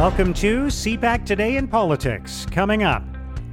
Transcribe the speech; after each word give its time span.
Welcome 0.00 0.32
to 0.32 0.68
CPAC 0.68 1.26
Today 1.26 1.58
in 1.58 1.68
Politics. 1.68 2.46
Coming 2.50 2.84
up, 2.84 3.02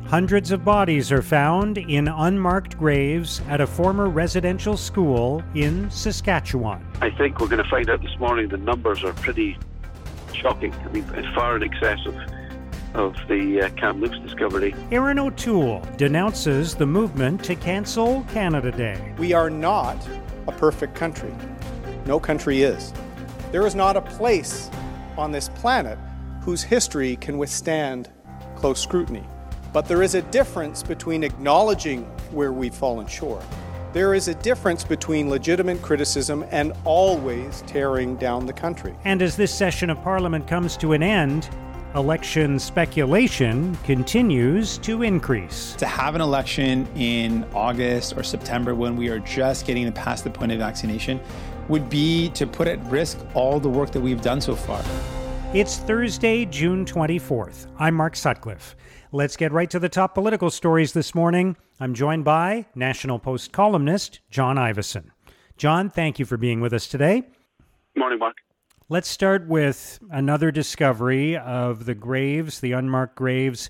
hundreds 0.05 0.51
of 0.51 0.63
bodies 0.63 1.11
are 1.11 1.21
found 1.21 1.77
in 1.77 2.07
unmarked 2.07 2.77
graves 2.77 3.41
at 3.49 3.59
a 3.59 3.67
former 3.67 4.07
residential 4.07 4.77
school 4.77 5.43
in 5.55 5.91
Saskatchewan. 5.91 6.87
I 7.01 7.09
think 7.09 7.41
we're 7.41 7.49
going 7.49 7.61
to 7.61 7.69
find 7.69 7.89
out 7.89 8.01
this 8.01 8.17
morning 8.17 8.47
the 8.47 8.55
numbers 8.55 9.03
are 9.03 9.11
pretty 9.11 9.57
shocking. 10.33 10.73
I 10.73 10.87
mean, 10.87 11.03
far 11.35 11.57
in 11.57 11.63
excess 11.63 11.99
of 12.05 12.15
of 12.93 13.13
the 13.27 13.63
uh, 13.63 13.69
Kamloops 13.71 14.17
discovery. 14.19 14.73
Erin 14.89 15.19
O'Toole 15.19 15.85
denounces 15.97 16.75
the 16.75 16.85
movement 16.85 17.43
to 17.43 17.55
cancel 17.55 18.23
Canada 18.31 18.71
Day. 18.71 19.13
We 19.17 19.33
are 19.33 19.49
not 19.49 19.97
a 20.47 20.53
perfect 20.53 20.95
country. 20.95 21.35
No 22.05 22.21
country 22.21 22.61
is. 22.61 22.93
There 23.51 23.67
is 23.67 23.75
not 23.75 23.97
a 23.97 24.01
place 24.01 24.71
on 25.17 25.33
this 25.33 25.49
planet 25.49 25.99
whose 26.47 26.63
history 26.63 27.17
can 27.17 27.37
withstand 27.37 28.09
close 28.55 28.79
scrutiny. 28.81 29.21
But 29.73 29.85
there 29.85 30.01
is 30.01 30.15
a 30.15 30.21
difference 30.21 30.81
between 30.81 31.25
acknowledging 31.25 32.03
where 32.31 32.53
we've 32.53 32.73
fallen 32.73 33.05
short. 33.05 33.43
There 33.91 34.13
is 34.13 34.29
a 34.29 34.33
difference 34.33 34.85
between 34.85 35.29
legitimate 35.29 35.81
criticism 35.81 36.45
and 36.49 36.71
always 36.85 37.63
tearing 37.67 38.15
down 38.15 38.45
the 38.45 38.53
country. 38.53 38.95
And 39.03 39.21
as 39.21 39.35
this 39.35 39.53
session 39.53 39.89
of 39.89 40.01
Parliament 40.01 40.47
comes 40.47 40.77
to 40.77 40.93
an 40.93 41.03
end, 41.03 41.49
election 41.95 42.59
speculation 42.59 43.75
continues 43.83 44.77
to 44.77 45.03
increase. 45.03 45.73
To 45.73 45.85
have 45.85 46.15
an 46.15 46.21
election 46.21 46.87
in 46.95 47.45
August 47.53 48.15
or 48.15 48.23
September 48.23 48.73
when 48.73 48.95
we 48.95 49.09
are 49.09 49.19
just 49.19 49.67
getting 49.67 49.91
past 49.91 50.23
the 50.23 50.29
point 50.29 50.53
of 50.53 50.59
vaccination 50.59 51.19
would 51.67 51.89
be 51.89 52.29
to 52.29 52.47
put 52.47 52.69
at 52.69 52.81
risk 52.85 53.19
all 53.33 53.59
the 53.59 53.67
work 53.67 53.91
that 53.91 53.99
we've 53.99 54.21
done 54.21 54.39
so 54.39 54.55
far. 54.55 54.81
It's 55.53 55.77
Thursday, 55.77 56.43
June 56.43 56.83
24th. 56.83 57.67
I'm 57.79 57.95
Mark 57.95 58.17
Sutcliffe. 58.17 58.75
Let's 59.13 59.37
get 59.37 59.53
right 59.53 59.69
to 59.69 59.79
the 59.79 59.87
top 59.87 60.13
political 60.13 60.49
stories 60.49 60.91
this 60.91 61.15
morning. 61.15 61.55
I'm 61.79 61.93
joined 61.93 62.25
by 62.25 62.65
National 62.75 63.17
Post 63.17 63.53
columnist 63.53 64.19
John 64.29 64.57
Ivison. 64.57 65.05
John, 65.55 65.89
thank 65.89 66.19
you 66.19 66.25
for 66.25 66.35
being 66.35 66.59
with 66.59 66.73
us 66.73 66.85
today. 66.85 67.23
Morning, 67.95 68.19
Mark. 68.19 68.35
Let's 68.89 69.07
start 69.07 69.47
with 69.47 69.99
another 70.11 70.51
discovery 70.51 71.37
of 71.37 71.85
the 71.85 71.95
graves, 71.95 72.59
the 72.59 72.73
unmarked 72.73 73.15
graves 73.15 73.69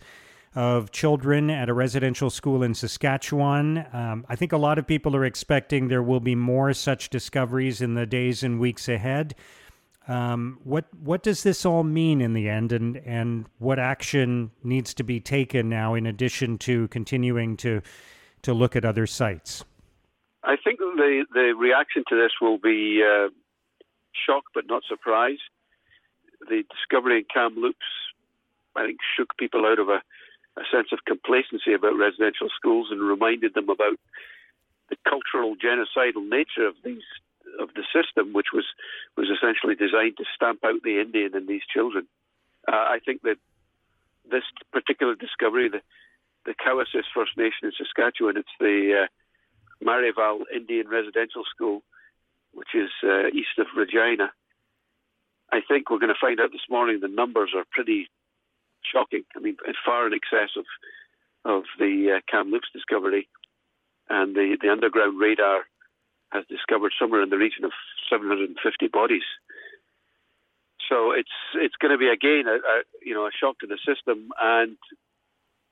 of 0.55 0.91
children 0.91 1.51
at 1.51 1.69
a 1.69 1.73
residential 1.75 2.31
school 2.31 2.63
in 2.63 2.73
Saskatchewan. 2.73 3.85
Um, 3.93 4.25
I 4.27 4.35
think 4.35 4.51
a 4.51 4.57
lot 4.57 4.79
of 4.79 4.87
people 4.87 5.15
are 5.15 5.25
expecting 5.25 5.89
there 5.89 6.01
will 6.01 6.19
be 6.19 6.33
more 6.33 6.73
such 6.73 7.11
discoveries 7.11 7.81
in 7.81 7.93
the 7.93 8.07
days 8.07 8.41
and 8.41 8.59
weeks 8.59 8.89
ahead. 8.89 9.35
Um, 10.07 10.59
what 10.63 10.85
what 11.03 11.21
does 11.21 11.43
this 11.43 11.65
all 11.65 11.83
mean 11.83 12.21
in 12.21 12.33
the 12.33 12.47
end, 12.47 12.71
and 12.71 12.97
and 12.97 13.45
what 13.59 13.77
action 13.77 14.51
needs 14.63 14.93
to 14.95 15.03
be 15.03 15.19
taken 15.19 15.67
now 15.67 15.95
in 15.95 16.05
addition 16.05 16.57
to 16.59 16.87
continuing 16.87 17.57
to 17.57 17.81
to 18.43 18.53
look 18.53 18.75
at 18.75 18.85
other 18.85 19.05
sites? 19.05 19.65
I 20.43 20.55
think 20.55 20.79
the 20.79 21.25
the 21.33 21.53
reaction 21.57 22.03
to 22.07 22.15
this 22.15 22.31
will 22.41 22.57
be 22.57 23.03
uh, 23.03 23.29
shock, 24.25 24.45
but 24.53 24.65
not 24.67 24.83
surprise. 24.87 25.39
The 26.47 26.63
discovery 26.71 27.17
in 27.17 27.25
Kamloops, 27.33 27.77
I 28.75 28.85
think, 28.85 28.99
shook 29.17 29.35
people 29.37 29.65
out 29.65 29.79
of 29.79 29.89
a, 29.89 30.01
a 30.55 30.63
sense 30.71 30.87
of 30.93 30.99
complacency 31.05 31.73
about 31.73 31.97
residential 31.97 32.47
schools 32.55 32.87
and 32.91 33.01
reminded 33.01 33.55
them 33.55 33.69
about 33.69 33.99
the 34.89 34.95
cultural 35.03 35.55
genocidal 35.57 36.29
nature 36.29 36.65
of 36.65 36.75
these 36.85 37.03
of 37.59 37.69
the 37.75 37.83
system, 37.93 38.33
which 38.33 38.47
was 38.53 38.65
was 39.15 39.27
essentially 39.29 39.75
designed 39.75 40.17
to 40.17 40.25
stamp 40.35 40.59
out 40.65 40.83
the 40.83 40.99
Indian 40.99 41.35
in 41.35 41.47
these 41.47 41.63
children. 41.71 42.07
Uh, 42.67 42.75
I 42.75 42.99
think 43.03 43.21
that 43.23 43.37
this 44.29 44.43
particular 44.71 45.15
discovery, 45.15 45.69
the 45.69 45.81
the 46.45 46.53
Cowessess 46.53 47.03
First 47.13 47.37
Nation 47.37 47.63
in 47.63 47.71
Saskatchewan, 47.77 48.37
it's 48.37 48.57
the 48.59 49.03
uh, 49.03 49.07
Marieval 49.83 50.41
Indian 50.53 50.87
Residential 50.87 51.43
School, 51.53 51.83
which 52.53 52.73
is 52.73 52.89
uh, 53.03 53.27
east 53.27 53.59
of 53.59 53.67
Regina. 53.75 54.31
I 55.51 55.59
think 55.67 55.89
we're 55.89 55.99
going 55.99 56.13
to 56.13 56.19
find 56.19 56.39
out 56.39 56.51
this 56.51 56.69
morning 56.69 56.99
the 56.99 57.07
numbers 57.07 57.51
are 57.55 57.65
pretty 57.71 58.09
shocking. 58.83 59.23
I 59.35 59.39
mean, 59.39 59.57
far 59.85 60.07
in 60.07 60.13
excess 60.13 60.51
of 60.57 60.65
of 61.45 61.63
the 61.79 62.17
uh, 62.17 62.19
Kamloops 62.29 62.67
discovery, 62.73 63.27
and 64.09 64.35
the 64.35 64.57
the 64.61 64.71
underground 64.71 65.19
radar 65.19 65.65
has 66.29 66.43
discovered 66.49 66.93
somewhere 66.99 67.21
in 67.21 67.29
the 67.29 67.37
region 67.37 67.63
of 67.63 67.71
750 68.09 68.87
bodies. 68.87 69.23
So 70.89 71.11
it's 71.11 71.35
it's 71.55 71.75
going 71.75 71.91
to 71.91 71.97
be 71.97 72.07
again 72.07 72.45
a, 72.47 72.55
a 72.55 72.81
you 73.03 73.13
know 73.13 73.25
a 73.25 73.31
shock 73.31 73.59
to 73.59 73.67
the 73.67 73.77
system, 73.85 74.29
and 74.41 74.77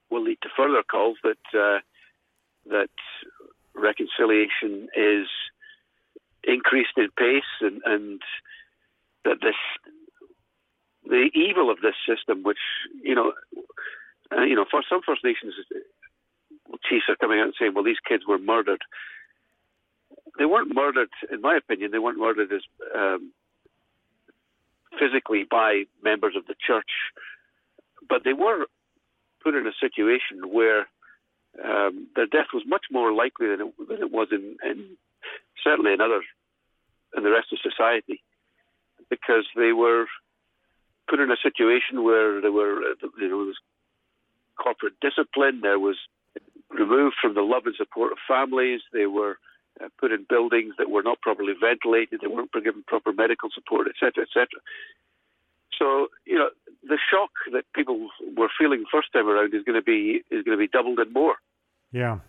will 0.10 0.24
lead 0.24 0.38
to 0.44 0.50
further 0.56 0.84
calls 0.84 1.18
that 1.24 1.44
uh, 1.54 1.80
that 2.70 2.90
reconciliation 3.74 4.90
is 4.96 5.28
increased 6.44 6.98
in 6.98 7.10
pace, 7.18 7.44
and, 7.62 7.82
and 7.86 8.22
that 9.24 9.38
this 9.42 9.56
the 11.06 11.30
evil 11.34 11.70
of 11.70 11.78
this 11.82 11.96
system, 12.08 12.44
which 12.44 12.60
you 13.02 13.16
know, 13.16 13.34
uh, 14.36 14.42
you 14.42 14.56
know, 14.56 14.66
for 14.70 14.82
some 14.90 15.02
First 15.06 15.24
Nations 15.24 15.54
chiefs 16.90 17.06
are 17.10 17.16
coming 17.16 17.40
out 17.40 17.46
and 17.46 17.56
saying, 17.58 17.74
"Well, 17.74 17.84
these 17.84 18.04
kids 18.06 18.24
were 18.28 18.40
murdered." 18.40 18.82
They 20.38 20.46
weren't 20.46 20.74
murdered, 20.74 21.10
in 21.32 21.42
my 21.42 21.58
opinion, 21.58 21.92
they 21.92 22.00
weren't 22.00 22.20
murdered 22.20 22.52
as 22.52 22.62
um, 22.96 23.32
physically 25.00 25.46
by 25.50 25.84
members 26.04 26.36
of 26.36 26.46
the 26.48 26.56
church, 26.66 26.90
but 28.08 28.24
they 28.24 28.34
were 28.34 28.66
put 29.44 29.56
in 29.56 29.68
a 29.68 29.72
situation 29.80 30.52
where 30.52 30.88
um, 31.64 32.08
their 32.16 32.28
death 32.28 32.48
was 32.54 32.64
much 32.66 32.86
more 32.92 33.14
likely 33.14 33.48
than 33.48 33.62
it, 33.62 33.74
than 33.88 34.02
it 34.02 34.12
was 34.12 34.28
in, 34.32 34.58
in 34.64 34.98
certainly 35.64 35.94
in 35.94 36.02
other 36.02 36.22
in 37.16 37.24
the 37.24 37.32
rest 37.32 37.48
of 37.54 37.60
society, 37.60 38.22
because 39.10 39.46
they 39.56 39.72
were 39.72 40.06
put 41.10 41.20
in 41.20 41.32
a 41.32 41.38
situation 41.42 42.04
where 42.04 42.42
there 42.42 42.52
were 42.52 42.82
you 43.20 43.30
know 43.30 43.38
was 43.38 43.56
corporate 44.62 45.00
discipline, 45.02 45.62
there 45.62 45.80
was 45.80 45.98
removed 46.70 47.16
from 47.22 47.36
the 47.36 47.42
love 47.42 47.64
and 47.66 47.76
support 47.76 48.12
of 48.12 48.18
families, 48.28 48.82
they 48.92 49.06
were 49.06 49.38
uh, 49.84 49.88
put 50.00 50.12
in 50.12 50.26
buildings 50.28 50.76
that 50.78 50.90
were 50.90 51.04
not 51.04 51.22
properly 51.22 51.54
ventilated, 51.60 52.22
they 52.22 52.28
weren't 52.28 52.52
given 52.54 52.84
proper 52.88 53.12
medical 53.12 53.50
support, 53.54 53.88
etc., 53.88 54.24
etc. 54.24 54.48
So, 55.78 56.08
you 56.26 56.38
know, 56.38 56.50
the 56.84 56.98
shock 57.12 57.32
that 57.52 57.64
people 57.74 58.10
were 58.38 58.50
feeling 58.58 58.86
first 58.92 59.12
time 59.12 59.28
around 59.28 59.54
is 59.54 59.64
going 59.64 59.80
to 59.80 59.84
be 59.84 60.24
is 60.32 60.44
going 60.44 60.58
to 60.58 60.62
be 60.62 60.68
doubled 60.68 61.00
and 61.00 61.14
more. 61.14 61.36
Yeah. 61.92 62.20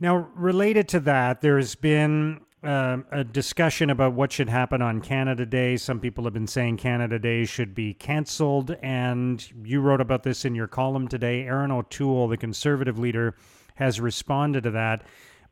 Now, 0.00 0.28
related 0.34 0.88
to 0.88 1.00
that, 1.00 1.42
there's 1.42 1.76
been 1.76 2.40
uh, 2.64 2.98
a 3.10 3.24
discussion 3.24 3.90
about 3.90 4.14
what 4.14 4.32
should 4.32 4.48
happen 4.48 4.82
on 4.82 5.00
Canada 5.00 5.46
Day. 5.46 5.76
Some 5.76 6.00
people 6.00 6.24
have 6.24 6.32
been 6.32 6.46
saying 6.46 6.78
Canada 6.78 7.18
Day 7.18 7.44
should 7.44 7.74
be 7.74 7.94
canceled, 7.94 8.76
and 8.82 9.46
you 9.64 9.80
wrote 9.80 10.00
about 10.00 10.22
this 10.22 10.44
in 10.44 10.54
your 10.54 10.66
column 10.66 11.08
today. 11.08 11.42
Erin 11.42 11.70
O'Toole, 11.70 12.28
the 12.28 12.36
conservative 12.36 12.98
leader, 12.98 13.34
has 13.76 14.00
responded 14.00 14.64
to 14.64 14.70
that 14.72 15.04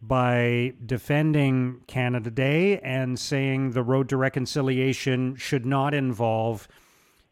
by 0.03 0.73
defending 0.85 1.81
Canada 1.87 2.31
Day 2.31 2.79
and 2.81 3.19
saying 3.19 3.73
the 3.73 3.83
road 3.83 4.09
to 4.09 4.17
reconciliation 4.17 5.37
should 5.37 5.67
not 5.67 5.93
involve, 5.93 6.69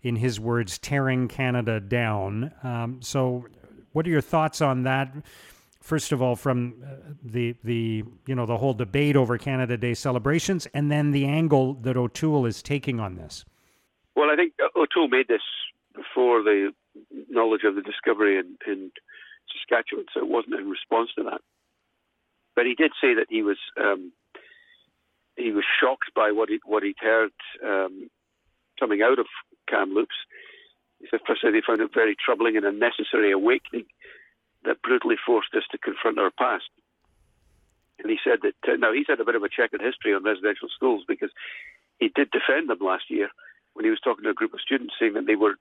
in 0.03 0.17
his 0.17 0.39
words, 0.39 0.79
tearing 0.79 1.29
Canada 1.29 1.81
down. 1.81 2.53
Um, 2.63 3.01
so, 3.01 3.47
what 3.93 4.07
are 4.07 4.11
your 4.11 4.21
thoughts 4.21 4.61
on 4.61 4.83
that? 4.83 5.13
First 5.81 6.13
of 6.13 6.21
all, 6.21 6.37
from 6.37 6.75
uh, 6.85 7.15
the 7.25 7.57
the 7.65 8.05
you 8.27 8.35
know 8.35 8.45
the 8.45 8.59
whole 8.59 8.75
debate 8.75 9.17
over 9.17 9.39
Canada 9.39 9.77
Day 9.77 9.95
celebrations, 9.95 10.67
and 10.75 10.91
then 10.91 11.13
the 11.13 11.25
angle 11.25 11.75
that 11.75 11.97
O'Toole 11.97 12.45
is 12.45 12.63
taking 12.63 13.01
on 13.01 13.17
this. 13.17 13.45
Well, 14.15 14.31
I 14.31 14.37
think 14.37 14.53
O'Toole 14.77 15.09
made 15.09 15.29
this 15.29 15.43
before 15.95 16.43
the 16.43 16.73
knowledge 17.31 17.63
of 17.65 17.75
the 17.75 17.83
discovery 17.83 18.39
in, 18.39 18.59
in 18.67 18.91
Saskatchewan, 19.53 20.07
so 20.13 20.21
it 20.21 20.29
wasn't 20.29 20.55
in 20.55 20.69
response 20.69 21.11
to 21.17 21.25
that. 21.25 21.41
But 22.59 22.67
he 22.67 22.75
did 22.75 22.91
say 23.01 23.15
that 23.15 23.31
he 23.31 23.43
was 23.43 23.59
um, 23.81 24.11
he 25.37 25.53
was 25.53 25.63
shocked 25.79 26.11
by 26.13 26.33
what 26.33 26.49
he 26.49 26.59
what 26.67 26.83
he'd 26.83 26.99
heard 26.99 27.31
um, 27.65 28.11
coming 28.81 29.01
out 29.01 29.21
of 29.21 29.27
Kamloops. 29.71 30.19
He 30.99 31.07
said 31.09 31.21
first 31.25 31.47
he 31.47 31.61
found 31.65 31.81
it 31.81 31.95
very 31.95 32.17
troubling 32.19 32.57
and 32.57 32.67
unnecessary 32.67 33.31
awakening 33.31 33.87
that 34.65 34.83
brutally 34.83 35.15
forced 35.25 35.55
us 35.55 35.63
to 35.71 35.79
confront 35.79 36.19
our 36.19 36.33
past. 36.33 36.67
And 38.03 38.11
he 38.11 38.19
said 38.25 38.41
that 38.43 38.59
uh, 38.67 38.75
now 38.75 38.93
he's 38.93 39.07
had 39.07 39.21
a 39.21 39.25
bit 39.25 39.37
of 39.37 39.45
a 39.45 39.49
checkered 39.49 39.81
history 39.81 40.13
on 40.13 40.25
residential 40.25 40.69
schools 40.75 41.05
because 41.07 41.31
he 42.01 42.09
did 42.09 42.29
defend 42.33 42.69
them 42.69 42.83
last 42.83 43.05
year 43.09 43.29
when 43.75 43.85
he 43.85 43.91
was 43.91 44.01
talking 44.03 44.25
to 44.25 44.31
a 44.31 44.35
group 44.35 44.53
of 44.53 44.67
students 44.67 44.95
saying 44.99 45.15
that 45.15 45.29
they 45.29 45.37
were 45.37 45.55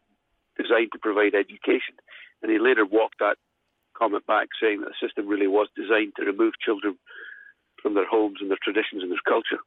designed 0.58 0.94
to 0.94 1.00
provide 1.00 1.36
education. 1.36 1.94
And 2.42 2.50
he 2.52 2.58
later 2.58 2.88
walked 2.90 3.20
that 3.20 3.38
comment 3.98 4.26
back 4.26 4.48
saying 4.62 4.82
that 4.82 4.90
the 4.90 5.08
system 5.08 5.28
really 5.28 5.48
was 5.48 5.68
designed 5.76 6.14
to 6.18 6.26
remove 6.26 6.54
children 6.64 6.98
from 7.82 7.94
their 7.94 8.08
homes 8.08 8.38
and 8.42 8.50
their 8.50 8.62
traditions 8.62 9.02
and 9.02 9.12
their 9.12 9.26
culture. 9.28 9.62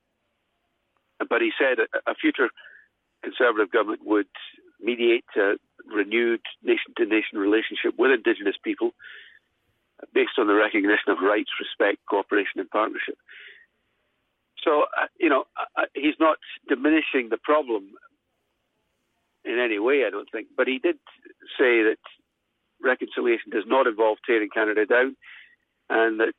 But 1.29 1.43
he 1.43 1.51
said 1.59 1.79
a 2.07 2.15
future 2.15 2.49
Conservative 3.23 3.71
government 3.71 4.01
would 4.05 4.29
mediate 4.81 5.25
a 5.37 5.57
renewed 5.95 6.41
nation 6.63 6.93
to 6.97 7.05
nation 7.05 7.37
relationship 7.39 7.93
with 7.99 8.13
Indigenous 8.13 8.57
people 8.63 8.93
based 10.15 10.39
on 10.39 10.47
the 10.47 10.55
recognition 10.55 11.09
of 11.09 11.19
rights, 11.21 11.51
respect, 11.61 11.99
cooperation, 12.09 12.61
and 12.61 12.71
partnership. 12.71 13.19
So, 14.65 14.85
uh, 14.97 15.07
you 15.19 15.29
know, 15.29 15.45
uh, 15.77 15.85
he's 15.95 16.19
not 16.19 16.39
diminishing 16.69 17.29
the 17.29 17.37
problem 17.37 17.93
in 19.45 19.59
any 19.59 19.79
way, 19.79 20.05
I 20.07 20.11
don't 20.11 20.29
think. 20.31 20.49
But 20.57 20.67
he 20.67 20.79
did 20.79 20.97
say 21.59 21.83
that 21.85 22.01
reconciliation 22.83 23.51
does 23.51 23.65
not 23.67 23.87
involve 23.87 24.19
tearing 24.27 24.49
Canada 24.53 24.87
down, 24.87 25.17
and 25.89 26.21
that 26.21 26.35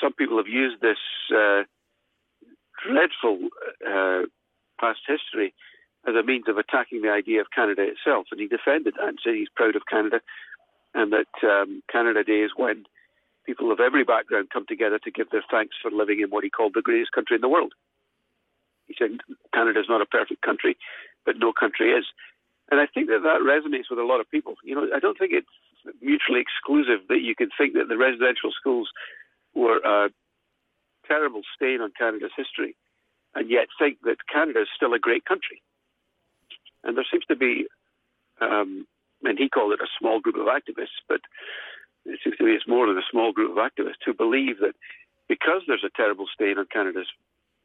some 0.00 0.12
people 0.12 0.36
have 0.36 0.48
used 0.48 0.80
this 0.80 0.98
uh, 1.34 1.62
dreadful 2.84 3.48
uh, 3.86 4.22
past 4.80 5.00
history 5.06 5.54
as 6.06 6.14
a 6.14 6.22
means 6.22 6.44
of 6.48 6.58
attacking 6.58 7.02
the 7.02 7.10
idea 7.10 7.40
of 7.40 7.50
Canada 7.54 7.82
itself. 7.82 8.26
And 8.30 8.40
he 8.40 8.46
defended 8.46 8.94
that 8.94 9.08
and 9.08 9.18
said 9.22 9.34
he's 9.34 9.48
proud 9.54 9.76
of 9.76 9.82
Canada, 9.90 10.20
and 10.94 11.12
that 11.12 11.32
um, 11.42 11.82
Canada 11.90 12.22
Day 12.22 12.42
is 12.42 12.52
when 12.56 12.84
people 13.44 13.72
of 13.72 13.80
every 13.80 14.04
background 14.04 14.50
come 14.52 14.66
together 14.66 14.98
to 14.98 15.10
give 15.10 15.30
their 15.30 15.44
thanks 15.50 15.76
for 15.80 15.90
living 15.90 16.20
in 16.20 16.30
what 16.30 16.44
he 16.44 16.50
called 16.50 16.72
the 16.74 16.82
greatest 16.82 17.12
country 17.12 17.36
in 17.36 17.40
the 17.40 17.48
world. 17.48 17.72
He 18.86 18.94
said 18.98 19.18
Canada 19.54 19.80
is 19.80 19.86
not 19.88 20.02
a 20.02 20.06
perfect 20.06 20.42
country, 20.42 20.76
but 21.24 21.38
no 21.38 21.52
country 21.52 21.90
is. 21.90 22.06
And 22.70 22.80
I 22.80 22.86
think 22.86 23.08
that 23.08 23.22
that 23.22 23.46
resonates 23.46 23.90
with 23.90 23.98
a 23.98 24.04
lot 24.04 24.20
of 24.20 24.30
people. 24.30 24.54
You 24.64 24.74
know, 24.74 24.88
I 24.94 24.98
don't 24.98 25.18
think 25.18 25.32
it's 25.32 25.46
mutually 26.02 26.40
exclusive 26.40 27.06
that 27.08 27.22
you 27.22 27.34
can 27.34 27.50
think 27.56 27.74
that 27.74 27.88
the 27.88 27.96
residential 27.96 28.50
schools 28.58 28.90
were 29.54 29.78
a 29.78 30.10
terrible 31.06 31.42
stain 31.54 31.80
on 31.80 31.92
Canada's 31.96 32.34
history, 32.36 32.76
and 33.34 33.48
yet 33.48 33.68
think 33.78 33.98
that 34.02 34.16
Canada 34.32 34.62
is 34.62 34.68
still 34.74 34.94
a 34.94 34.98
great 34.98 35.24
country. 35.24 35.62
And 36.82 36.96
there 36.96 37.06
seems 37.10 37.24
to 37.26 37.36
be, 37.36 37.66
um, 38.40 38.86
and 39.22 39.38
he 39.38 39.48
called 39.48 39.72
it 39.72 39.80
a 39.80 39.96
small 39.98 40.20
group 40.20 40.36
of 40.36 40.46
activists, 40.46 40.98
but 41.08 41.20
it 42.04 42.18
seems 42.22 42.36
to 42.36 42.44
me 42.44 42.52
it's 42.52 42.68
more 42.68 42.86
than 42.86 42.98
a 42.98 43.10
small 43.10 43.32
group 43.32 43.56
of 43.56 43.58
activists 43.58 44.02
who 44.04 44.14
believe 44.14 44.58
that 44.60 44.74
because 45.28 45.62
there's 45.66 45.84
a 45.84 45.96
terrible 45.96 46.26
stain 46.32 46.58
on 46.58 46.66
Canada's 46.72 47.08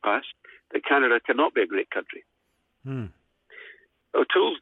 past, 0.04 0.28
that 0.74 0.86
Canada 0.86 1.20
cannot 1.20 1.54
be 1.54 1.62
a 1.62 1.68
great 1.68 1.90
country. 1.90 2.24
Hmm. 2.84 3.06
O'Toole's 4.16 4.58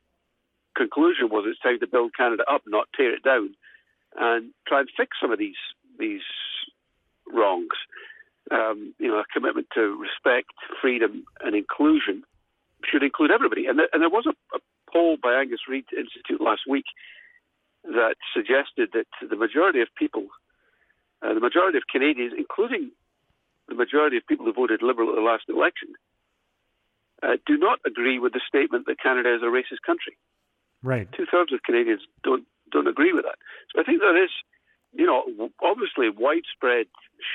conclusion 0.79 1.27
was 1.29 1.43
it's 1.45 1.59
time 1.59 1.79
to 1.79 1.87
build 1.87 2.15
Canada 2.15 2.43
up, 2.49 2.61
not 2.65 2.87
tear 2.95 3.13
it 3.13 3.23
down, 3.23 3.53
and 4.17 4.51
try 4.65 4.79
and 4.79 4.89
fix 4.95 5.17
some 5.21 5.31
of 5.31 5.39
these 5.39 5.59
these 5.99 6.23
wrongs. 7.27 7.75
Um, 8.49 8.95
you 8.97 9.09
know, 9.09 9.19
a 9.19 9.25
commitment 9.31 9.67
to 9.75 9.95
respect, 9.99 10.55
freedom, 10.81 11.23
and 11.41 11.55
inclusion 11.55 12.23
should 12.83 13.03
include 13.03 13.29
everybody. 13.29 13.67
And 13.67 13.77
there, 13.77 13.89
and 13.93 14.01
there 14.01 14.09
was 14.09 14.25
a, 14.25 14.33
a 14.55 14.59
poll 14.91 15.17
by 15.21 15.35
Angus 15.35 15.67
Reid 15.69 15.85
Institute 15.95 16.41
last 16.41 16.61
week 16.67 16.85
that 17.83 18.15
suggested 18.33 18.89
that 18.93 19.05
the 19.21 19.35
majority 19.35 19.81
of 19.81 19.87
people, 19.95 20.27
uh, 21.21 21.33
the 21.33 21.39
majority 21.39 21.77
of 21.77 21.83
Canadians, 21.91 22.33
including 22.35 22.89
the 23.67 23.75
majority 23.75 24.17
of 24.17 24.25
people 24.25 24.45
who 24.45 24.53
voted 24.53 24.81
Liberal 24.81 25.09
at 25.09 25.15
the 25.15 25.21
last 25.21 25.43
election, 25.47 25.93
uh, 27.21 27.37
do 27.45 27.57
not 27.57 27.79
agree 27.85 28.17
with 28.17 28.33
the 28.33 28.41
statement 28.47 28.85
that 28.87 28.99
Canada 28.99 29.35
is 29.35 29.43
a 29.43 29.51
racist 29.51 29.85
country. 29.85 30.17
Right. 30.81 31.11
Two 31.11 31.25
thirds 31.31 31.53
of 31.53 31.63
Canadians 31.63 32.01
don't 32.23 32.45
don't 32.71 32.87
agree 32.87 33.13
with 33.13 33.25
that. 33.25 33.39
So 33.73 33.81
I 33.81 33.83
think 33.83 33.99
there 33.99 34.23
is, 34.23 34.29
you 34.93 35.05
know, 35.05 35.23
obviously 35.61 36.09
widespread 36.09 36.85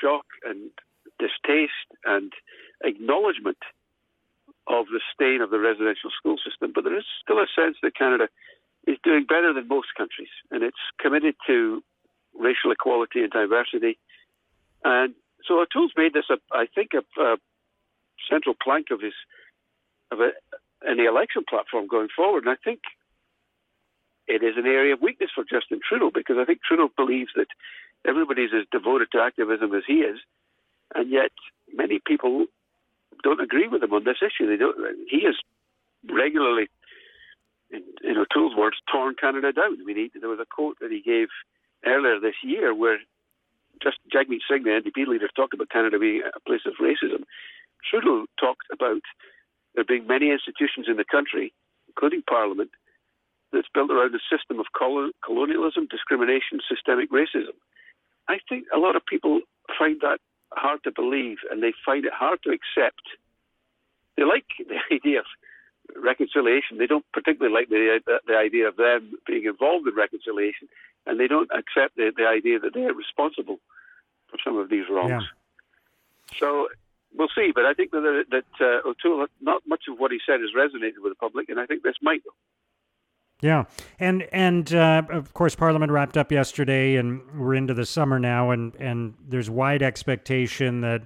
shock 0.00 0.24
and 0.44 0.70
distaste 1.18 1.90
and 2.04 2.32
acknowledgement 2.84 3.58
of 4.66 4.86
the 4.86 5.00
stain 5.12 5.40
of 5.40 5.50
the 5.50 5.58
residential 5.58 6.10
school 6.16 6.36
system, 6.38 6.72
but 6.74 6.84
there 6.84 6.96
is 6.96 7.04
still 7.22 7.38
a 7.38 7.46
sense 7.54 7.76
that 7.82 7.96
Canada 7.96 8.28
is 8.86 8.96
doing 9.02 9.24
better 9.24 9.52
than 9.52 9.68
most 9.68 9.88
countries, 9.96 10.28
and 10.50 10.62
it's 10.62 10.76
committed 10.98 11.34
to 11.46 11.82
racial 12.38 12.70
equality 12.70 13.22
and 13.22 13.30
diversity. 13.30 13.98
And 14.84 15.14
so 15.46 15.60
O'Toole's 15.60 15.92
made 15.96 16.12
this, 16.12 16.26
a, 16.30 16.38
I 16.52 16.66
think, 16.74 16.90
a, 16.94 17.22
a 17.22 17.36
central 18.30 18.54
plank 18.62 18.86
of 18.90 19.00
his 19.00 19.14
of 20.10 20.20
a, 20.20 20.30
in 20.90 20.98
the 20.98 21.06
election 21.06 21.44
platform 21.48 21.86
going 21.86 22.08
forward. 22.14 22.44
And 22.44 22.52
I 22.52 22.56
think 22.62 22.80
it 24.26 24.42
is 24.42 24.56
an 24.56 24.66
area 24.66 24.94
of 24.94 25.02
weakness 25.02 25.30
for 25.34 25.44
Justin 25.44 25.80
Trudeau 25.86 26.10
because 26.12 26.36
I 26.38 26.44
think 26.44 26.60
Trudeau 26.62 26.88
believes 26.96 27.30
that 27.36 27.48
everybody's 28.06 28.50
as 28.54 28.66
devoted 28.70 29.08
to 29.12 29.20
activism 29.20 29.74
as 29.74 29.82
he 29.86 30.00
is, 30.00 30.18
and 30.94 31.10
yet 31.10 31.32
many 31.72 32.00
people 32.04 32.46
don't 33.22 33.40
agree 33.40 33.68
with 33.68 33.82
him 33.82 33.92
on 33.92 34.04
this 34.04 34.22
issue. 34.22 34.48
They 34.48 34.56
don't. 34.56 34.76
He 35.08 35.18
is 35.18 35.36
regularly, 36.10 36.68
in, 37.70 37.82
in 38.02 38.16
O'Toole's 38.16 38.56
words, 38.56 38.76
torn 38.90 39.14
Canada 39.20 39.52
down. 39.52 39.78
I 39.80 39.84
mean, 39.84 39.96
he, 39.96 40.10
there 40.18 40.28
was 40.28 40.40
a 40.40 40.46
quote 40.48 40.78
that 40.80 40.90
he 40.90 41.00
gave 41.00 41.28
earlier 41.84 42.18
this 42.20 42.36
year 42.42 42.74
where 42.74 42.98
just 43.82 43.98
Jagmeet 44.12 44.40
Singh, 44.48 44.64
the 44.64 44.70
NDP 44.70 45.06
leader, 45.06 45.28
talked 45.34 45.54
about 45.54 45.70
Canada 45.70 45.98
being 45.98 46.22
a 46.24 46.40
place 46.40 46.62
of 46.66 46.74
racism. 46.80 47.24
Trudeau 47.88 48.26
talked 48.38 48.66
about 48.72 49.02
there 49.74 49.84
being 49.84 50.06
many 50.06 50.30
institutions 50.30 50.86
in 50.88 50.96
the 50.96 51.04
country, 51.04 51.52
including 51.88 52.22
Parliament, 52.22 52.70
that's 53.54 53.68
built 53.72 53.90
around 53.90 54.14
a 54.14 54.22
system 54.28 54.60
of 54.60 54.66
colonialism, 54.74 55.86
discrimination, 55.90 56.60
systemic 56.68 57.10
racism. 57.10 57.54
I 58.28 58.38
think 58.48 58.66
a 58.74 58.78
lot 58.78 58.96
of 58.96 59.06
people 59.06 59.40
find 59.78 60.00
that 60.00 60.18
hard 60.52 60.82
to 60.84 60.92
believe 60.92 61.38
and 61.50 61.62
they 61.62 61.72
find 61.84 62.04
it 62.04 62.12
hard 62.12 62.40
to 62.44 62.50
accept. 62.50 63.02
They 64.16 64.24
like 64.24 64.46
the 64.58 64.78
idea 64.94 65.20
of 65.20 65.26
reconciliation. 65.96 66.78
They 66.78 66.86
don't 66.86 67.04
particularly 67.12 67.54
like 67.54 67.68
the, 67.68 68.00
the 68.26 68.36
idea 68.36 68.68
of 68.68 68.76
them 68.76 69.14
being 69.26 69.44
involved 69.44 69.86
in 69.86 69.94
reconciliation, 69.94 70.68
and 71.06 71.20
they 71.20 71.26
don't 71.26 71.50
accept 71.50 71.96
the, 71.96 72.12
the 72.16 72.26
idea 72.26 72.58
that 72.60 72.74
they're 72.74 72.94
responsible 72.94 73.60
for 74.28 74.38
some 74.42 74.56
of 74.56 74.70
these 74.70 74.84
wrongs. 74.90 75.10
Yeah. 75.10 76.38
So 76.38 76.68
we'll 77.16 77.28
see. 77.34 77.52
But 77.54 77.64
I 77.64 77.74
think 77.74 77.90
that, 77.92 78.24
that 78.30 78.44
uh, 78.60 78.88
O'Toole, 78.88 79.26
not 79.40 79.62
much 79.66 79.84
of 79.88 79.98
what 79.98 80.10
he 80.12 80.18
said 80.24 80.40
has 80.40 80.50
resonated 80.56 81.02
with 81.02 81.12
the 81.12 81.16
public, 81.16 81.48
and 81.48 81.60
I 81.60 81.66
think 81.66 81.82
this 81.82 81.96
might. 82.02 82.22
Yeah, 83.44 83.64
and 83.98 84.26
and 84.32 84.72
uh, 84.72 85.02
of 85.10 85.34
course, 85.34 85.54
Parliament 85.54 85.92
wrapped 85.92 86.16
up 86.16 86.32
yesterday, 86.32 86.96
and 86.96 87.20
we're 87.38 87.52
into 87.52 87.74
the 87.74 87.84
summer 87.84 88.18
now, 88.18 88.52
and 88.52 88.74
and 88.76 89.12
there's 89.28 89.50
wide 89.50 89.82
expectation 89.82 90.80
that 90.80 91.02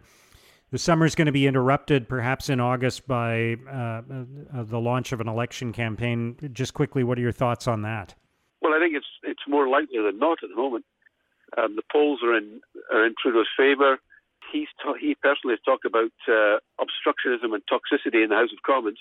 the 0.70 0.78
summer 0.78 1.04
is 1.04 1.16
going 1.16 1.26
to 1.26 1.32
be 1.32 1.48
interrupted, 1.48 2.08
perhaps 2.08 2.48
in 2.48 2.60
August, 2.60 3.08
by 3.08 3.56
uh, 3.68 3.74
uh, 3.74 4.62
the 4.62 4.78
launch 4.78 5.10
of 5.10 5.20
an 5.20 5.26
election 5.26 5.72
campaign. 5.72 6.36
Just 6.52 6.74
quickly, 6.74 7.02
what 7.02 7.18
are 7.18 7.22
your 7.22 7.32
thoughts 7.32 7.66
on 7.66 7.82
that? 7.82 8.14
Well, 8.62 8.72
I 8.72 8.78
think 8.78 8.94
it's 8.94 9.10
it's 9.24 9.42
more 9.48 9.68
likely 9.68 9.98
than 9.98 10.20
not 10.20 10.38
at 10.44 10.48
the 10.48 10.54
moment. 10.54 10.84
Um, 11.56 11.74
the 11.74 11.82
polls 11.90 12.20
are 12.22 12.36
in 12.36 12.60
are 12.92 13.04
in 13.04 13.16
Trudeau's 13.20 13.48
favour 13.56 13.98
he's 14.52 14.68
ta- 14.80 14.94
he 14.94 15.16
personally 15.16 15.54
has 15.54 15.64
talked 15.64 15.84
about 15.84 16.12
uh, 16.28 16.58
obstructionism 16.80 17.52
and 17.52 17.62
toxicity 17.66 18.22
in 18.22 18.30
the 18.30 18.36
House 18.36 18.52
of 18.52 18.62
Commons, 18.64 18.98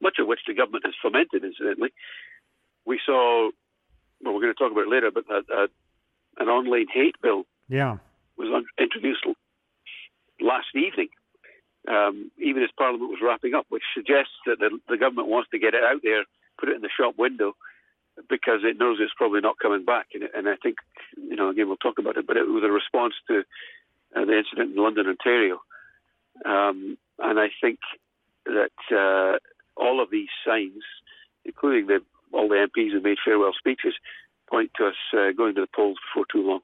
much 0.00 0.18
of 0.18 0.26
which 0.26 0.40
the 0.46 0.54
government 0.54 0.84
has 0.86 0.94
fomented, 1.02 1.44
incidentally. 1.44 1.90
We 2.86 3.00
saw, 3.04 3.50
well, 4.22 4.34
we're 4.34 4.40
going 4.40 4.54
to 4.54 4.58
talk 4.58 4.72
about 4.72 4.86
it 4.86 4.90
later, 4.90 5.10
but 5.10 5.24
uh, 5.30 5.42
uh, 5.52 5.66
an 6.38 6.48
online 6.48 6.86
hate 6.92 7.16
bill 7.22 7.44
yeah. 7.68 7.98
was 8.36 8.48
un- 8.52 8.66
introduced 8.78 9.24
last 10.40 10.68
evening, 10.74 11.08
um, 11.88 12.30
even 12.38 12.62
as 12.62 12.70
Parliament 12.76 13.10
was 13.10 13.20
wrapping 13.22 13.54
up, 13.54 13.66
which 13.68 13.84
suggests 13.94 14.32
that 14.46 14.58
the, 14.58 14.78
the 14.88 14.96
government 14.96 15.28
wants 15.28 15.50
to 15.50 15.58
get 15.58 15.74
it 15.74 15.84
out 15.84 16.00
there, 16.02 16.24
put 16.58 16.68
it 16.68 16.76
in 16.76 16.82
the 16.82 16.88
shop 16.88 17.14
window, 17.18 17.54
because 18.28 18.60
it 18.64 18.78
knows 18.78 18.98
it's 19.00 19.12
probably 19.16 19.40
not 19.40 19.58
coming 19.58 19.84
back. 19.84 20.08
And, 20.14 20.24
and, 20.34 20.48
I 20.48 20.56
think, 20.56 20.76
you 21.16 21.36
know, 21.36 21.48
again, 21.48 21.68
we'll 21.68 21.76
talk 21.76 21.98
about 21.98 22.16
it, 22.16 22.26
but 22.26 22.36
it 22.36 22.48
was 22.48 22.64
a 22.64 22.70
response 22.70 23.14
to 23.28 23.44
uh, 24.16 24.24
the 24.24 24.38
incident 24.38 24.76
in 24.76 24.82
London, 24.82 25.06
Ontario. 25.06 25.60
Um, 26.44 26.98
and 27.18 27.38
I 27.38 27.48
think 27.60 27.78
that 28.46 28.70
uh, 28.90 29.38
all 29.80 30.02
of 30.02 30.10
these 30.10 30.28
signs, 30.46 30.82
including 31.44 31.86
the, 31.86 32.00
all 32.32 32.48
the 32.48 32.54
MPs 32.54 32.92
who 32.92 33.00
made 33.00 33.18
farewell 33.24 33.52
speeches, 33.58 33.94
point 34.48 34.70
to 34.76 34.86
us 34.86 34.94
uh, 35.14 35.32
going 35.36 35.54
to 35.54 35.62
the 35.62 35.68
polls 35.74 35.98
before 36.12 36.26
too 36.30 36.46
long. 36.46 36.60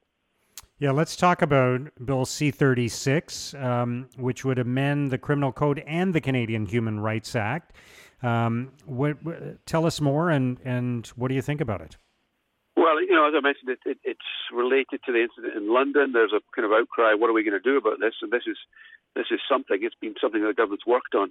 Yeah, 0.79 0.91
let's 0.91 1.17
talk 1.17 1.41
about 1.41 1.81
Bill 2.05 2.27
C 2.27 2.51
36, 2.51 3.55
um, 3.55 4.09
which 4.19 4.45
would 4.45 4.59
amend 4.59 5.11
the 5.11 5.17
Criminal 5.17 5.51
Code 5.51 5.83
and 5.87 6.15
the 6.15 6.21
Canadian 6.21 6.67
Human 6.67 7.01
Rights 7.01 7.35
Act. 7.35 7.73
Um, 8.23 8.73
what, 8.85 9.23
what, 9.25 9.65
tell 9.65 9.87
us 9.87 10.01
more, 10.03 10.29
and, 10.29 10.59
and 10.65 11.07
what 11.17 11.29
do 11.29 11.35
you 11.35 11.41
think 11.41 11.63
about 11.63 11.81
it? 11.81 11.97
Well, 12.77 13.01
you 13.01 13.13
know, 13.13 13.27
as 13.27 13.33
I 13.35 13.41
mentioned, 13.41 13.71
it, 13.71 13.79
it, 13.87 13.99
it's 14.05 14.29
related 14.53 15.01
to 15.07 15.13
the 15.13 15.23
incident 15.23 15.57
in 15.57 15.73
London. 15.73 16.13
There's 16.13 16.33
a 16.33 16.41
kind 16.55 16.67
of 16.67 16.73
outcry. 16.73 17.15
What 17.15 17.31
are 17.31 17.33
we 17.33 17.43
going 17.43 17.59
to 17.59 17.61
do 17.61 17.79
about 17.79 17.99
this? 18.01 18.15
And 18.21 18.31
this 18.31 18.45
is 18.47 18.59
this 19.15 19.27
is 19.31 19.41
something. 19.49 19.79
It's 19.81 19.97
been 19.99 20.15
something 20.21 20.43
that 20.43 20.49
the 20.49 20.55
government's 20.55 20.87
worked 20.87 21.15
on. 21.15 21.31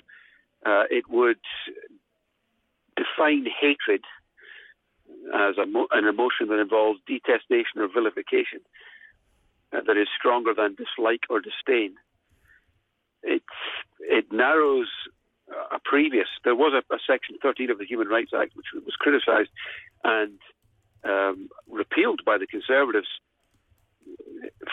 Uh, 0.66 0.84
it 0.90 1.06
would 1.10 1.40
define 2.98 3.46
hatred 3.62 4.02
as 5.34 5.56
a, 5.58 5.66
an 5.92 6.06
emotion 6.06 6.48
that 6.50 6.60
involves 6.60 7.00
detestation 7.06 7.78
or 7.78 7.88
vilification 7.88 8.60
uh, 9.74 9.82
that 9.86 9.98
is 9.98 10.08
stronger 10.18 10.54
than 10.56 10.76
dislike 10.76 11.22
or 11.30 11.40
disdain. 11.40 11.96
It 13.24 13.44
it 14.00 14.32
narrows 14.32 14.88
a 15.50 15.80
previous. 15.84 16.28
There 16.44 16.56
was 16.56 16.74
a, 16.74 16.94
a, 16.94 16.98
Section 17.06 17.38
13 17.42 17.70
of 17.70 17.78
the 17.78 17.86
Human 17.86 18.08
Rights 18.08 18.32
Act 18.36 18.56
which 18.56 18.68
was 18.74 18.96
criticised 18.98 19.50
and 20.04 20.40
um, 21.04 21.50
repealed 21.70 22.22
by 22.26 22.38
the 22.38 22.48
Conservatives. 22.48 23.08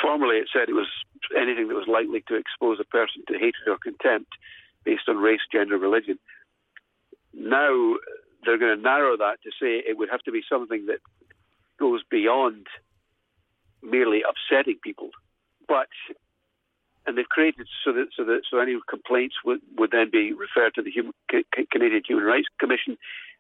Formerly, 0.00 0.36
it 0.36 0.48
said 0.52 0.68
it 0.68 0.74
was 0.74 0.88
anything 1.36 1.68
that 1.68 1.74
was 1.74 1.88
likely 1.88 2.22
to 2.28 2.34
expose 2.34 2.78
a 2.80 2.84
person 2.84 3.22
to 3.28 3.34
hatred 3.34 3.68
or 3.68 3.78
contempt 3.78 4.32
based 4.84 5.08
on 5.08 5.16
race, 5.16 5.40
gender, 5.50 5.78
religion. 5.78 6.18
Now 7.34 7.96
they're 8.44 8.58
going 8.58 8.76
to 8.76 8.82
narrow 8.82 9.16
that 9.16 9.38
to 9.44 9.50
say 9.50 9.82
it 9.86 9.96
would 9.96 10.10
have 10.10 10.22
to 10.22 10.32
be 10.32 10.42
something 10.48 10.86
that 10.86 10.98
goes 11.78 12.02
beyond 12.10 12.66
merely 13.82 14.22
upsetting 14.22 14.78
people, 14.82 15.10
but 15.66 15.88
and 17.06 17.18
they've 17.18 17.28
created 17.28 17.66
so 17.84 17.92
that 17.92 18.06
so 18.16 18.24
that 18.24 18.42
so 18.48 18.58
any 18.58 18.76
complaints 18.88 19.36
would, 19.44 19.60
would 19.76 19.90
then 19.90 20.10
be 20.10 20.32
referred 20.32 20.74
to 20.74 20.82
the 20.82 20.90
human, 20.90 21.12
Canadian 21.72 22.02
Human 22.06 22.24
Rights 22.24 22.48
Commission, 22.60 22.96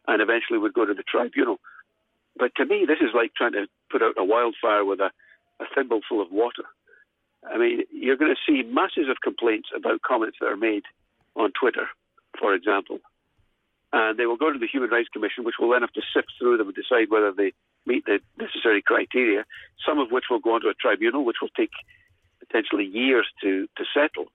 and 0.08 0.20
eventually 0.20 0.58
would 0.58 0.74
go 0.74 0.84
to 0.84 0.94
the 0.94 1.04
tribunal. 1.04 1.60
But 2.36 2.54
to 2.56 2.64
me, 2.64 2.84
this 2.86 2.98
is 3.00 3.10
like 3.14 3.34
trying 3.34 3.52
to 3.52 3.66
put 3.90 4.02
out 4.02 4.14
a 4.18 4.24
wildfire 4.24 4.84
with 4.84 5.00
a, 5.00 5.10
a 5.60 5.64
thimble 5.74 6.00
full 6.08 6.20
of 6.20 6.32
water. 6.32 6.64
I 7.48 7.58
mean, 7.58 7.82
you're 7.92 8.16
going 8.16 8.34
to 8.34 8.40
see 8.46 8.62
masses 8.62 9.08
of 9.10 9.20
complaints 9.22 9.68
about 9.76 10.02
comments 10.02 10.38
that 10.40 10.46
are 10.46 10.56
made 10.56 10.82
on 11.36 11.52
Twitter, 11.58 11.88
for 12.38 12.54
example, 12.54 12.98
and 13.92 14.18
they 14.18 14.26
will 14.26 14.36
go 14.36 14.52
to 14.52 14.58
the 14.58 14.66
Human 14.66 14.90
Rights 14.90 15.08
Commission, 15.12 15.44
which 15.44 15.56
will 15.60 15.70
then 15.70 15.82
have 15.82 15.92
to 15.92 16.02
sift 16.14 16.32
through 16.38 16.56
them 16.56 16.68
and 16.68 16.74
decide 16.74 17.10
whether 17.10 17.32
they 17.32 17.52
meet 17.84 18.06
the 18.06 18.20
necessary 18.38 18.80
criteria. 18.80 19.44
Some 19.86 19.98
of 19.98 20.10
which 20.10 20.24
will 20.30 20.38
go 20.38 20.54
on 20.54 20.62
to 20.62 20.68
a 20.68 20.74
tribunal, 20.74 21.24
which 21.24 21.36
will 21.42 21.52
take 21.54 21.72
potentially 22.40 22.86
years 22.86 23.26
to, 23.42 23.68
to 23.76 23.84
settle 23.92 24.26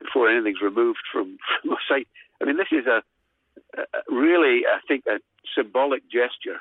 before 0.00 0.30
anything's 0.30 0.60
removed 0.60 1.00
from, 1.12 1.38
from 1.62 1.72
a 1.72 1.76
site. 1.88 2.08
I 2.40 2.44
mean, 2.44 2.56
this 2.56 2.72
is 2.72 2.86
a, 2.86 3.02
a 3.78 3.84
really, 4.08 4.62
I 4.66 4.78
think, 4.86 5.04
a 5.06 5.18
symbolic 5.56 6.04
gesture 6.10 6.60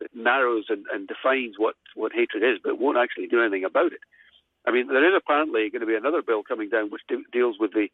that 0.00 0.14
narrows 0.14 0.66
and, 0.68 0.84
and 0.92 1.08
defines 1.08 1.54
what, 1.58 1.76
what 1.94 2.12
hatred 2.12 2.42
is, 2.42 2.58
but 2.62 2.78
won't 2.78 2.98
actually 2.98 3.26
do 3.26 3.40
anything 3.40 3.64
about 3.64 3.92
it. 3.92 4.00
I 4.66 4.70
mean, 4.70 4.88
there 4.88 5.08
is 5.08 5.14
apparently 5.16 5.70
going 5.70 5.80
to 5.80 5.86
be 5.86 5.94
another 5.94 6.22
bill 6.22 6.42
coming 6.42 6.68
down 6.68 6.90
which 6.90 7.02
de- 7.08 7.24
deals 7.32 7.56
with 7.58 7.72
the 7.72 7.88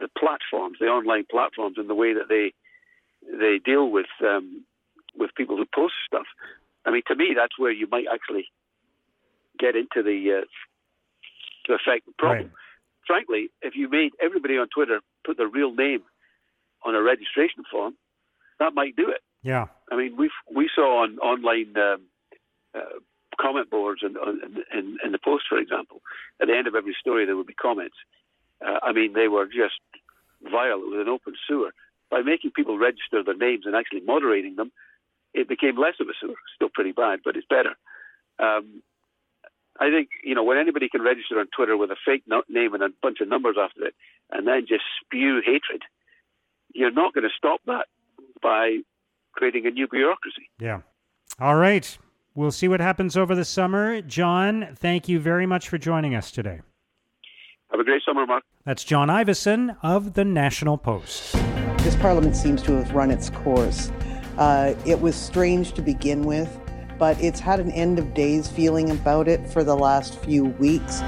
the 0.00 0.08
platforms, 0.18 0.78
the 0.80 0.86
online 0.86 1.24
platforms, 1.30 1.76
and 1.78 1.88
the 1.88 1.94
way 1.94 2.14
that 2.14 2.28
they 2.28 2.52
they 3.30 3.60
deal 3.64 3.90
with 3.90 4.06
um, 4.22 4.64
with 5.16 5.30
people 5.36 5.56
who 5.56 5.66
post 5.74 5.94
stuff. 6.06 6.26
I 6.84 6.90
mean, 6.90 7.02
to 7.08 7.14
me, 7.14 7.34
that's 7.36 7.58
where 7.58 7.70
you 7.70 7.86
might 7.90 8.06
actually 8.12 8.46
get 9.58 9.76
into 9.76 10.02
the 10.02 10.42
uh, 10.42 10.46
to 11.66 11.74
affect 11.74 12.06
the 12.06 12.12
problem. 12.18 12.46
Right. 12.46 12.50
Frankly, 13.06 13.50
if 13.62 13.74
you 13.76 13.88
made 13.88 14.12
everybody 14.22 14.56
on 14.56 14.68
Twitter 14.68 15.00
put 15.24 15.36
their 15.36 15.48
real 15.48 15.74
name 15.74 16.02
on 16.84 16.94
a 16.94 17.02
registration 17.02 17.64
form, 17.70 17.94
that 18.58 18.74
might 18.74 18.96
do 18.96 19.10
it. 19.10 19.20
Yeah. 19.42 19.66
I 19.90 19.96
mean, 19.96 20.16
we 20.16 20.30
we 20.54 20.70
saw 20.74 21.02
on 21.02 21.18
online 21.18 21.76
um, 21.76 22.02
uh, 22.74 22.98
comment 23.40 23.70
boards 23.70 24.02
and 24.02 24.16
in, 24.72 24.98
in, 25.04 25.12
the 25.12 25.18
post, 25.18 25.44
for 25.48 25.58
example, 25.58 26.02
at 26.40 26.48
the 26.48 26.56
end 26.56 26.66
of 26.66 26.74
every 26.74 26.94
story 26.98 27.24
there 27.24 27.36
would 27.36 27.46
be 27.46 27.54
comments. 27.54 27.96
Uh, 28.64 28.78
I 28.82 28.92
mean, 28.92 29.12
they 29.14 29.28
were 29.28 29.46
just 29.46 29.80
vile. 30.42 30.78
It 30.78 30.90
was 30.90 31.06
an 31.06 31.08
open 31.08 31.34
sewer. 31.48 31.72
By 32.10 32.22
making 32.22 32.50
people 32.50 32.78
register 32.78 33.22
their 33.22 33.36
names 33.36 33.64
and 33.66 33.76
actually 33.76 34.00
moderating 34.00 34.56
them, 34.56 34.72
it 35.32 35.48
became 35.48 35.78
less 35.78 35.94
of 36.00 36.08
a 36.08 36.12
sewer. 36.20 36.34
Still 36.56 36.70
pretty 36.72 36.92
bad, 36.92 37.20
but 37.24 37.36
it's 37.36 37.46
better. 37.48 37.76
Um, 38.38 38.82
I 39.78 39.90
think 39.90 40.08
you 40.24 40.34
know 40.34 40.42
when 40.42 40.58
anybody 40.58 40.88
can 40.88 41.02
register 41.02 41.38
on 41.38 41.46
Twitter 41.56 41.76
with 41.76 41.90
a 41.90 41.96
fake 42.04 42.24
no- 42.26 42.42
name 42.48 42.74
and 42.74 42.82
a 42.82 42.88
bunch 43.02 43.20
of 43.20 43.28
numbers 43.28 43.56
after 43.58 43.86
it, 43.86 43.94
and 44.30 44.46
then 44.46 44.66
just 44.68 44.82
spew 45.00 45.40
hatred, 45.44 45.82
you're 46.74 46.90
not 46.90 47.14
going 47.14 47.24
to 47.24 47.34
stop 47.36 47.60
that 47.66 47.86
by 48.42 48.78
creating 49.32 49.66
a 49.66 49.70
new 49.70 49.86
bureaucracy. 49.86 50.50
Yeah. 50.58 50.80
All 51.38 51.56
right. 51.56 51.96
We'll 52.34 52.50
see 52.50 52.68
what 52.68 52.80
happens 52.80 53.16
over 53.16 53.34
the 53.34 53.44
summer. 53.44 54.00
John, 54.02 54.74
thank 54.76 55.08
you 55.08 55.18
very 55.18 55.46
much 55.46 55.68
for 55.68 55.78
joining 55.78 56.14
us 56.14 56.30
today. 56.30 56.60
Have 57.70 57.80
a 57.80 57.84
great 57.84 58.02
summer, 58.04 58.26
Mark. 58.26 58.42
That's 58.64 58.84
John 58.84 59.08
Ivison 59.08 59.76
of 59.82 60.14
the 60.14 60.24
National 60.24 60.76
Post. 60.76 61.32
This 61.78 61.96
parliament 61.96 62.36
seems 62.36 62.62
to 62.62 62.72
have 62.72 62.94
run 62.94 63.10
its 63.10 63.30
course. 63.30 63.90
Uh, 64.36 64.74
it 64.86 65.00
was 65.00 65.14
strange 65.14 65.72
to 65.72 65.82
begin 65.82 66.22
with 66.22 66.60
but 67.00 67.18
it's 67.18 67.40
had 67.40 67.58
an 67.58 67.70
end 67.70 67.98
of 67.98 68.12
days 68.12 68.46
feeling 68.46 68.90
about 68.90 69.26
it 69.26 69.48
for 69.48 69.64
the 69.64 69.74
last 69.74 70.18
few 70.18 70.44
weeks. 70.44 71.00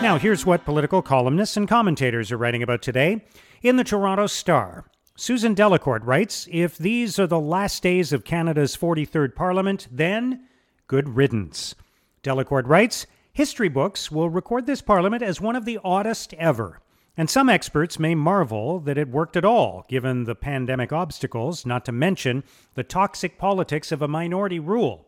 Now, 0.00 0.18
here's 0.18 0.46
what 0.46 0.64
political 0.64 1.02
columnists 1.02 1.56
and 1.56 1.68
commentators 1.68 2.30
are 2.30 2.36
writing 2.36 2.62
about 2.62 2.80
today. 2.80 3.24
In 3.60 3.74
the 3.74 3.82
Toronto 3.82 4.28
Star, 4.28 4.84
Susan 5.16 5.52
Delacourt 5.52 6.04
writes 6.04 6.46
If 6.52 6.78
these 6.78 7.18
are 7.18 7.26
the 7.26 7.40
last 7.40 7.82
days 7.82 8.12
of 8.12 8.22
Canada's 8.22 8.76
43rd 8.76 9.34
Parliament, 9.34 9.88
then 9.90 10.46
good 10.86 11.16
riddance. 11.16 11.74
Delacourt 12.22 12.66
writes 12.68 13.08
History 13.36 13.68
books 13.68 14.10
will 14.10 14.30
record 14.30 14.64
this 14.64 14.80
Parliament 14.80 15.22
as 15.22 15.42
one 15.42 15.56
of 15.56 15.66
the 15.66 15.78
oddest 15.84 16.32
ever. 16.38 16.80
And 17.18 17.28
some 17.28 17.50
experts 17.50 17.98
may 17.98 18.14
marvel 18.14 18.80
that 18.80 18.96
it 18.96 19.10
worked 19.10 19.36
at 19.36 19.44
all, 19.44 19.84
given 19.90 20.24
the 20.24 20.34
pandemic 20.34 20.90
obstacles, 20.90 21.66
not 21.66 21.84
to 21.84 21.92
mention 21.92 22.44
the 22.76 22.82
toxic 22.82 23.36
politics 23.36 23.92
of 23.92 24.00
a 24.00 24.08
minority 24.08 24.58
rule. 24.58 25.06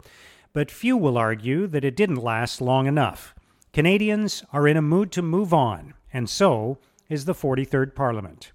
But 0.52 0.70
few 0.70 0.94
will 0.94 1.16
argue 1.16 1.66
that 1.68 1.86
it 1.86 1.96
didn't 1.96 2.16
last 2.16 2.60
long 2.60 2.86
enough. 2.86 3.34
Canadians 3.72 4.44
are 4.52 4.68
in 4.68 4.76
a 4.76 4.82
mood 4.82 5.10
to 5.12 5.22
move 5.22 5.54
on, 5.54 5.94
and 6.12 6.28
so 6.28 6.76
is 7.08 7.24
the 7.24 7.34
43rd 7.34 7.94
Parliament. 7.94 8.52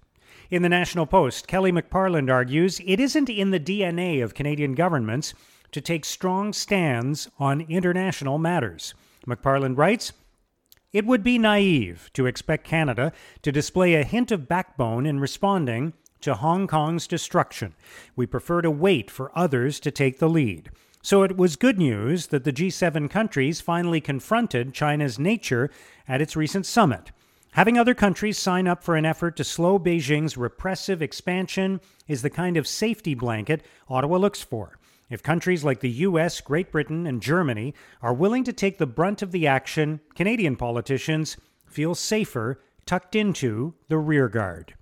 In 0.52 0.62
the 0.62 0.68
National 0.68 1.04
Post, 1.04 1.48
Kelly 1.48 1.72
McParland 1.72 2.30
argues 2.30 2.80
it 2.86 3.00
isn't 3.00 3.28
in 3.28 3.50
the 3.50 3.58
DNA 3.58 4.22
of 4.22 4.34
Canadian 4.34 4.76
governments 4.76 5.34
to 5.72 5.80
take 5.80 6.04
strong 6.04 6.52
stands 6.52 7.28
on 7.40 7.62
international 7.62 8.38
matters. 8.38 8.94
McParland 9.26 9.78
writes, 9.78 10.12
it 10.92 11.06
would 11.06 11.24
be 11.24 11.38
naive 11.38 12.08
to 12.12 12.26
expect 12.26 12.66
Canada 12.66 13.12
to 13.42 13.50
display 13.50 13.94
a 13.94 14.04
hint 14.04 14.30
of 14.30 14.46
backbone 14.46 15.06
in 15.06 15.18
responding 15.18 15.92
to 16.20 16.34
Hong 16.34 16.66
Kong's 16.66 17.06
destruction. 17.06 17.74
We 18.14 18.26
prefer 18.26 18.62
to 18.62 18.70
wait 18.70 19.10
for 19.10 19.36
others 19.36 19.80
to 19.80 19.90
take 19.90 20.18
the 20.20 20.28
lead. 20.28 20.70
So 21.02 21.22
it 21.22 21.36
was 21.36 21.56
good 21.56 21.78
news 21.78 22.28
that 22.28 22.44
the 22.44 22.52
G7 22.52 23.10
countries 23.10 23.60
finally 23.60 24.00
confronted 24.00 24.72
China's 24.72 25.18
nature 25.18 25.68
at 26.08 26.22
its 26.22 26.36
recent 26.36 26.64
summit. 26.64 27.10
Having 27.52 27.76
other 27.76 27.94
countries 27.94 28.38
sign 28.38 28.66
up 28.66 28.82
for 28.82 28.96
an 28.96 29.04
effort 29.04 29.36
to 29.36 29.44
slow 29.44 29.78
Beijing's 29.78 30.36
repressive 30.36 31.02
expansion 31.02 31.80
is 32.08 32.22
the 32.22 32.30
kind 32.30 32.56
of 32.56 32.66
safety 32.66 33.14
blanket 33.14 33.62
Ottawa 33.88 34.16
looks 34.16 34.42
for. 34.42 34.78
If 35.10 35.22
countries 35.22 35.64
like 35.64 35.80
the 35.80 35.90
US, 35.90 36.40
Great 36.40 36.72
Britain, 36.72 37.06
and 37.06 37.20
Germany 37.20 37.74
are 38.00 38.14
willing 38.14 38.44
to 38.44 38.52
take 38.52 38.78
the 38.78 38.86
brunt 38.86 39.22
of 39.22 39.32
the 39.32 39.46
action, 39.46 40.00
Canadian 40.14 40.56
politicians 40.56 41.36
feel 41.66 41.94
safer 41.94 42.60
tucked 42.86 43.14
into 43.14 43.74
the 43.88 43.98
rearguard. 43.98 44.74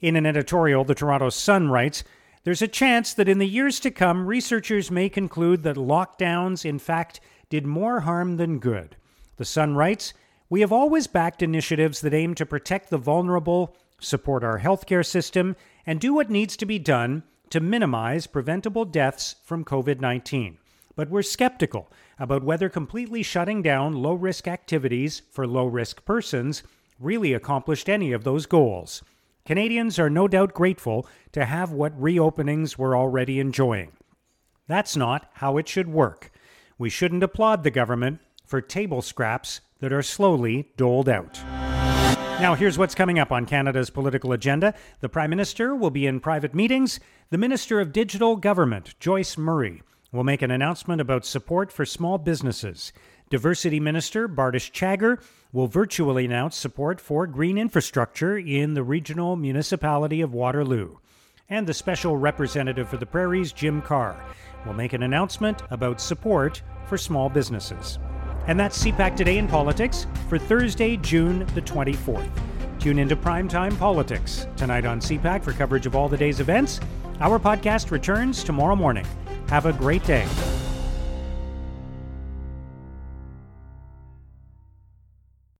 In 0.00 0.16
an 0.16 0.26
editorial, 0.26 0.84
the 0.84 0.94
Toronto 0.94 1.30
Sun 1.30 1.70
writes 1.70 2.04
There's 2.44 2.62
a 2.62 2.68
chance 2.68 3.12
that 3.14 3.28
in 3.28 3.38
the 3.38 3.46
years 3.46 3.80
to 3.80 3.90
come, 3.90 4.26
researchers 4.26 4.90
may 4.90 5.08
conclude 5.08 5.62
that 5.62 5.76
lockdowns, 5.76 6.64
in 6.64 6.78
fact, 6.78 7.20
did 7.50 7.66
more 7.66 8.00
harm 8.00 8.36
than 8.36 8.58
good. 8.58 8.96
The 9.36 9.44
Sun 9.44 9.76
writes 9.76 10.14
We 10.48 10.60
have 10.60 10.72
always 10.72 11.06
backed 11.06 11.42
initiatives 11.42 12.00
that 12.00 12.14
aim 12.14 12.34
to 12.36 12.46
protect 12.46 12.90
the 12.90 12.98
vulnerable, 12.98 13.76
support 13.98 14.42
our 14.42 14.60
healthcare 14.60 15.04
system, 15.04 15.56
and 15.86 16.00
do 16.00 16.14
what 16.14 16.30
needs 16.30 16.56
to 16.58 16.66
be 16.66 16.78
done 16.78 17.22
to 17.50 17.60
minimize 17.60 18.26
preventable 18.26 18.84
deaths 18.84 19.36
from 19.44 19.64
COVID 19.64 20.00
19. 20.00 20.58
But 20.96 21.10
we're 21.10 21.22
skeptical 21.22 21.90
about 22.18 22.44
whether 22.44 22.68
completely 22.68 23.22
shutting 23.22 23.62
down 23.62 23.94
low 23.94 24.14
risk 24.14 24.46
activities 24.46 25.22
for 25.30 25.46
low 25.46 25.66
risk 25.66 26.04
persons 26.04 26.62
really 27.00 27.32
accomplished 27.32 27.88
any 27.88 28.12
of 28.12 28.24
those 28.24 28.46
goals. 28.46 29.02
Canadians 29.44 29.98
are 29.98 30.08
no 30.08 30.26
doubt 30.28 30.54
grateful 30.54 31.06
to 31.32 31.44
have 31.44 31.70
what 31.70 32.00
reopenings 32.00 32.78
we're 32.78 32.96
already 32.96 33.40
enjoying. 33.40 33.92
That's 34.66 34.96
not 34.96 35.28
how 35.34 35.58
it 35.58 35.68
should 35.68 35.88
work. 35.88 36.30
We 36.78 36.88
shouldn't 36.88 37.22
applaud 37.22 37.62
the 37.62 37.70
government 37.70 38.20
for 38.46 38.60
table 38.60 39.02
scraps 39.02 39.60
that 39.80 39.92
are 39.92 40.02
slowly 40.02 40.70
doled 40.76 41.08
out. 41.08 41.40
Now, 42.40 42.54
here's 42.54 42.76
what's 42.76 42.96
coming 42.96 43.18
up 43.18 43.32
on 43.32 43.46
Canada's 43.46 43.90
political 43.90 44.32
agenda. 44.32 44.74
The 45.00 45.08
Prime 45.08 45.30
Minister 45.30 45.74
will 45.74 45.90
be 45.90 46.06
in 46.06 46.20
private 46.20 46.54
meetings. 46.54 47.00
The 47.30 47.38
Minister 47.38 47.80
of 47.80 47.92
Digital 47.92 48.36
Government, 48.36 48.98
Joyce 49.00 49.38
Murray, 49.38 49.82
will 50.12 50.24
make 50.24 50.42
an 50.42 50.50
announcement 50.50 51.00
about 51.00 51.24
support 51.24 51.72
for 51.72 51.86
small 51.86 52.18
businesses. 52.18 52.92
Diversity 53.30 53.80
Minister 53.80 54.28
Bardish 54.28 54.72
Chagger 54.72 55.22
will 55.52 55.68
virtually 55.68 56.26
announce 56.26 56.56
support 56.56 57.00
for 57.00 57.26
green 57.26 57.56
infrastructure 57.56 58.36
in 58.36 58.74
the 58.74 58.82
regional 58.82 59.36
municipality 59.36 60.20
of 60.20 60.34
Waterloo. 60.34 60.96
And 61.48 61.66
the 61.66 61.72
Special 61.72 62.16
Representative 62.16 62.88
for 62.88 62.96
the 62.96 63.06
Prairies, 63.06 63.52
Jim 63.52 63.80
Carr, 63.80 64.22
will 64.66 64.74
make 64.74 64.92
an 64.92 65.02
announcement 65.02 65.62
about 65.70 66.00
support 66.00 66.62
for 66.86 66.98
small 66.98 67.28
businesses. 67.28 67.98
And 68.46 68.60
that's 68.60 68.82
CPAC 68.82 69.16
Today 69.16 69.38
in 69.38 69.48
Politics 69.48 70.06
for 70.28 70.38
Thursday, 70.38 70.96
June 70.98 71.46
the 71.54 71.62
24th. 71.62 72.28
Tune 72.78 72.98
into 72.98 73.16
Primetime 73.16 73.78
Politics 73.78 74.46
tonight 74.56 74.84
on 74.84 75.00
CPAC 75.00 75.42
for 75.42 75.52
coverage 75.52 75.86
of 75.86 75.96
all 75.96 76.08
the 76.08 76.16
day's 76.18 76.40
events. 76.40 76.80
Our 77.20 77.38
podcast 77.38 77.90
returns 77.90 78.44
tomorrow 78.44 78.76
morning. 78.76 79.06
Have 79.48 79.66
a 79.66 79.72
great 79.72 80.04
day. 80.04 80.26